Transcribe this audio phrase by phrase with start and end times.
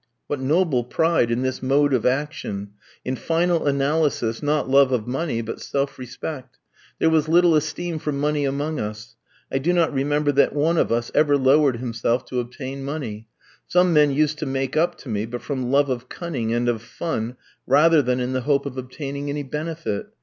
[0.25, 2.71] What noble pride in this mode of action!
[3.05, 6.57] In final analysis not love of money, but self respect.
[6.97, 9.15] There was little esteem for money among us.
[9.51, 13.27] I do not remember that one of us ever lowered himself to obtain money.
[13.67, 16.81] Some men used to make up to me, but from love of cunning and of
[16.81, 17.35] fun
[17.67, 20.07] rather than in the hope of obtaining any benefit.